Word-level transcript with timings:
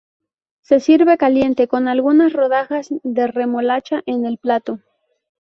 Se 0.61 0.79
sirve 0.79 1.15
caliente 1.19 1.67
con 1.67 1.87
algunas 1.87 2.33
rodajas 2.33 2.89
de 3.03 3.27
remolacha 3.27 4.01
en 4.07 4.25
el 4.25 4.39
plato. 4.39 4.79